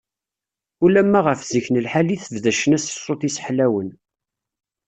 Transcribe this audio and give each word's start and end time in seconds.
Ulamma 0.85 1.19
ɣef 1.25 1.39
zik 1.49 1.67
n 1.69 1.81
lḥal 1.85 2.07
i 2.15 2.17
tebda 2.23 2.51
ccna 2.57 2.77
s 2.79 2.91
ṣṣut-is 2.95 3.37
ḥlawen. 3.45 3.89